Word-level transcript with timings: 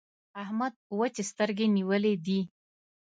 احمد 0.41 0.73
وچې 0.99 1.23
سترګې 1.31 1.65
نيولې 1.77 2.13
دي. 2.25 2.39